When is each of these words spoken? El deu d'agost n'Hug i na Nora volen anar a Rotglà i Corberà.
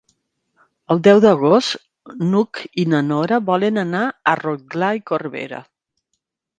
El 0.95 1.01
deu 1.07 1.21
d'agost 1.25 2.17
n'Hug 2.31 2.63
i 2.85 2.87
na 2.95 3.03
Nora 3.13 3.41
volen 3.53 3.81
anar 3.87 4.05
a 4.07 4.37
Rotglà 4.45 4.93
i 5.03 5.07
Corberà. 5.13 5.67